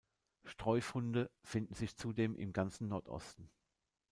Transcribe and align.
Streufunde 0.45 1.29
finden 1.43 1.75
sich 1.75 1.95
zudem 1.95 2.35
im 2.35 2.53
ganzen 2.53 2.87
Nordosten. 2.87 3.51